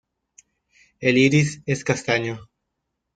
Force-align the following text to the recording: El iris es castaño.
El 0.99 1.19
iris 1.19 1.61
es 1.67 1.83
castaño. 1.83 2.49